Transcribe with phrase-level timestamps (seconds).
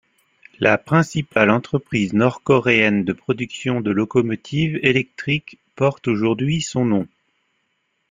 [0.59, 7.07] La principale entreprise nord-coréenne de productions de locomotives électriques porte aujourd'hui son nom.